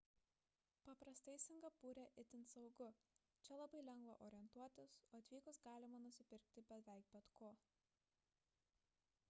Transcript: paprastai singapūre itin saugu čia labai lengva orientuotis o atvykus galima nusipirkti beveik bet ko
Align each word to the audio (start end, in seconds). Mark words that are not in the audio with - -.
paprastai 0.85 1.35
singapūre 1.41 2.05
itin 2.21 2.45
saugu 2.53 2.87
čia 3.49 3.59
labai 3.59 3.81
lengva 3.89 4.15
orientuotis 4.29 4.97
o 5.03 5.19
atvykus 5.21 5.61
galima 5.67 5.99
nusipirkti 6.07 6.63
beveik 6.73 7.11
bet 7.19 7.29
ko 7.41 7.51